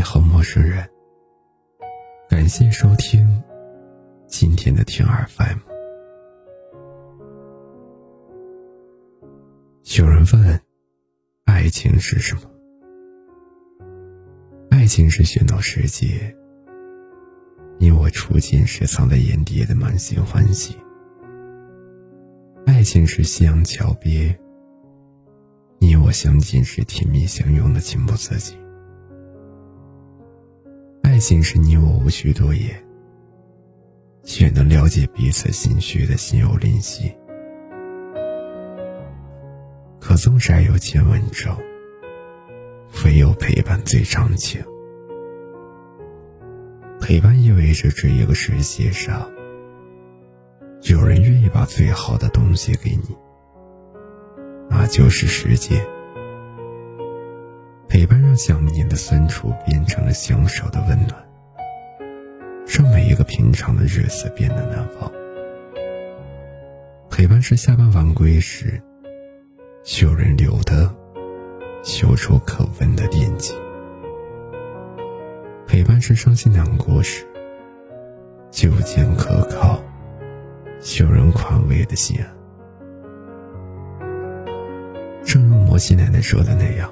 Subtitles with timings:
[0.00, 0.88] 你好，陌生人。
[2.26, 3.28] 感谢收听
[4.26, 5.58] 今天的听 FM。
[9.98, 10.58] 有人问：
[11.44, 12.40] 爱情是什么？
[14.70, 16.34] 爱情是喧闹世界，
[17.78, 20.74] 你我初见时藏在眼底的满心欢喜。
[22.64, 24.34] 爱情是夕阳桥边，
[25.78, 28.58] 你我相见时甜蜜相拥的情不自禁。
[31.20, 32.82] 爱情是你我无需多言，
[34.24, 37.14] 却能了解彼此心绪的心有灵犀。
[40.00, 41.54] 可纵然有千万种，
[43.04, 44.64] 唯有陪伴最长情。
[47.02, 49.30] 陪伴意味着这一个世界上，
[50.84, 53.14] 有人愿意把最好的东西给你，
[54.70, 55.86] 那就是时间。
[57.90, 61.28] 陪伴让想念的酸楚变成了相守的温暖，
[62.64, 65.12] 让每一个平常的日子变得难忘。
[67.10, 68.80] 陪伴是下班晚归时，
[70.00, 70.88] 有人留的，
[71.82, 73.54] 嗅出可闻的惦记；
[75.66, 77.26] 陪伴是伤心难过时，
[78.52, 79.82] 就见可靠，
[81.00, 82.36] 有人宽慰的心安。
[85.24, 86.88] 正如摩西奶奶说的那样。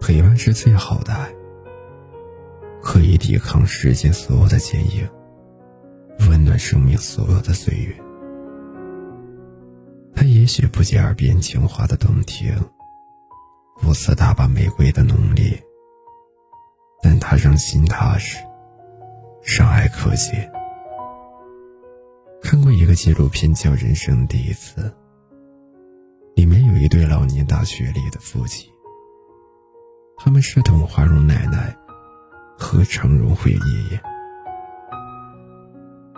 [0.00, 1.30] 陪伴是最好的爱，
[2.82, 5.06] 可以抵抗世间所有的坚硬，
[6.28, 7.94] 温暖生命所有的岁月。
[10.14, 12.52] 它也许不及耳边情话的动听，
[13.80, 15.62] 不似大把玫瑰的浓烈，
[17.02, 18.36] 但它让心踏实，
[19.58, 20.50] 让爱可见。
[22.42, 24.80] 看过一个纪录片叫《人生第一次》，
[26.34, 28.68] 里面有一对老年大学里的夫妻。
[30.22, 31.74] 他们是董华荣奶奶
[32.58, 33.98] 和程荣辉爷爷。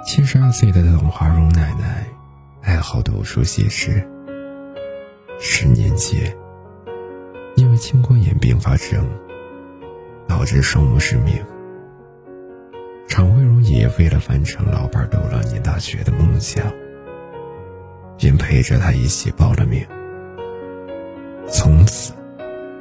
[0.05, 2.05] 七十二岁的董华荣奶奶
[2.63, 4.05] 爱好读书写诗。
[5.39, 6.37] 十年前，
[7.55, 9.09] 因为青光眼并发症
[10.27, 11.37] 导致双目失明，
[13.07, 16.61] 常慧荣爷爷为了完成老伴读老年大学的梦想，
[18.19, 19.87] 便陪着他一起报了名。
[21.47, 22.13] 从此。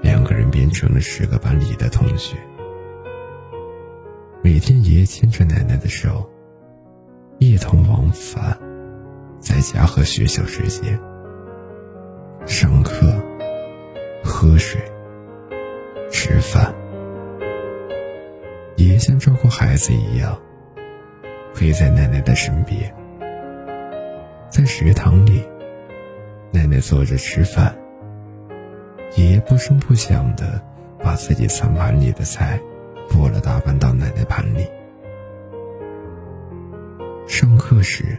[0.02, 2.36] 两个人变成了十个班里的同学。
[4.44, 6.28] 每天，爷爷牵着奶奶的手，
[7.38, 8.58] 一同往返
[9.40, 11.00] 在家和学校之间。
[12.48, 13.06] 上课、
[14.24, 14.82] 喝水、
[16.10, 16.74] 吃饭，
[18.78, 20.40] 爷爷像照顾孩子一样
[21.54, 22.92] 陪在奶奶的身边。
[24.50, 25.48] 在食堂里，
[26.52, 27.76] 奶奶坐着吃饭。
[29.16, 30.62] 爷爷不声不响的
[31.04, 32.60] 把自己餐盘里的菜
[33.10, 34.66] 拨了大半到奶奶盘里。
[37.28, 38.18] 上课时，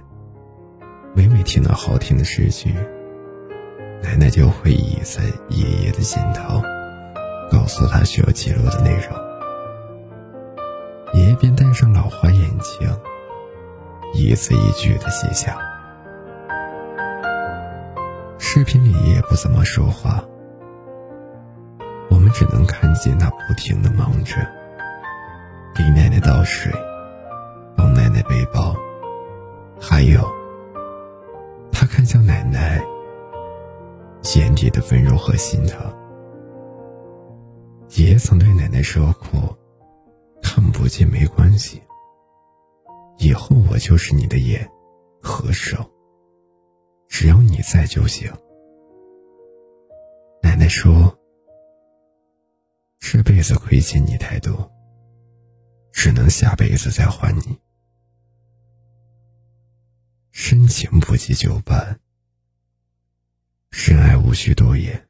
[1.15, 2.75] 每每听到好听的诗句，
[4.03, 6.63] 奶奶就会倚在爷爷的肩头，
[7.51, 9.19] 告诉他需要记录的内容。
[11.15, 12.89] 爷爷便戴上老花眼镜，
[14.15, 15.59] 一字一句的写下。
[18.39, 20.23] 视频里爷爷不怎么说话。
[22.33, 24.35] 只能看见他不停的忙着，
[25.75, 26.73] 给奶奶倒水，
[27.77, 28.75] 帮奶奶背包，
[29.81, 30.27] 还有，
[31.71, 32.83] 他看向奶奶
[34.35, 35.79] 眼底的温柔和心疼。
[37.91, 39.57] 爷爷曾对奶奶说过
[40.43, 41.83] ：“看不见没关系，
[43.19, 44.67] 以后我就是你的眼
[45.21, 45.79] 和手，
[47.09, 48.33] 只要你在就行。”
[50.43, 51.15] 奶奶说。
[53.15, 54.73] 这辈子亏欠你太多，
[55.93, 57.59] 只能下辈子再还你。
[60.31, 62.01] 深情不及久伴，
[63.71, 65.07] 深爱无需多言。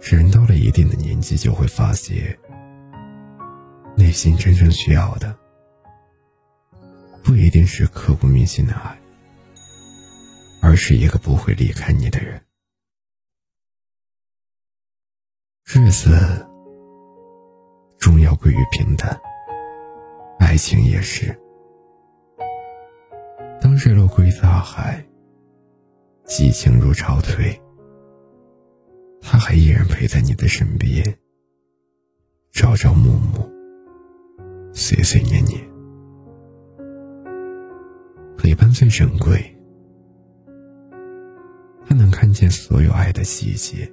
[0.00, 2.38] 人到了一定的年纪，就会发现，
[3.96, 5.36] 内心真正需要的，
[7.24, 8.96] 不一定是刻骨铭心的爱，
[10.62, 12.40] 而是一个不会离开你的人。
[15.68, 16.10] 日子
[17.98, 19.20] 终要归于平淡，
[20.38, 21.36] 爱情也是。
[23.60, 25.04] 当日落归大海，
[26.24, 27.60] 激情如潮退，
[29.20, 31.04] 他还依然陪在你的身边，
[32.52, 35.60] 朝朝暮暮，岁岁年年，
[38.38, 39.44] 陪伴最珍贵，
[41.84, 43.92] 他能看见所有爱的细节。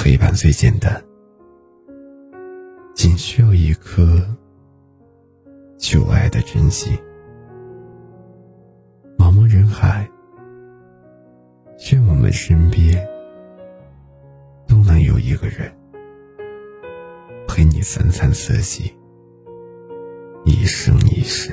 [0.00, 1.04] 陪伴最简单，
[2.94, 4.24] 仅需要一颗
[5.76, 6.96] 旧爱的真心。
[9.18, 10.08] 茫茫人海，
[11.90, 13.04] 愿我们身边
[14.68, 15.68] 都能有一个人，
[17.48, 18.96] 陪你三餐四季，
[20.44, 21.52] 一生一世。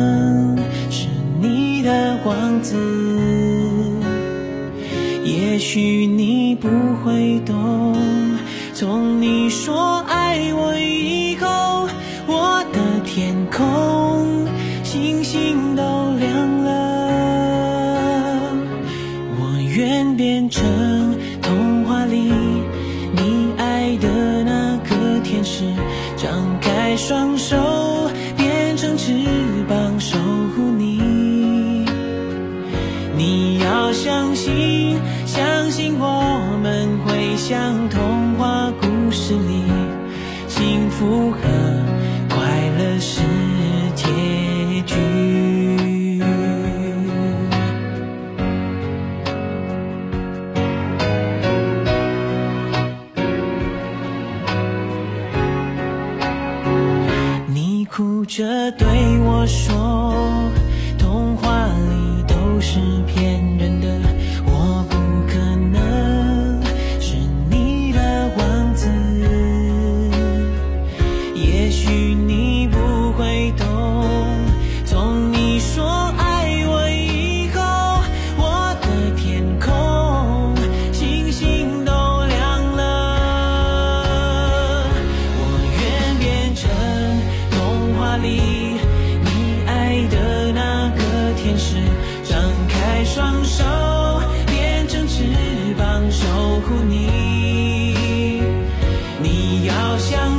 [1.81, 2.75] 的王子，
[5.23, 6.67] 也许你不
[7.03, 7.95] 会懂。
[8.73, 11.87] 从你说爱我以后，
[12.27, 14.47] 我的天空
[14.83, 15.83] 星星都
[16.17, 16.71] 亮了。
[19.39, 20.63] 我愿变成
[21.41, 22.31] 童话里
[23.15, 25.63] 你爱的那个天使，
[26.15, 27.57] 张开双手，
[28.37, 29.11] 变成翅
[33.93, 39.63] 相信，相信我们会像童话故事里，
[40.47, 41.37] 幸福和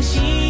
[0.02, 0.41] 心。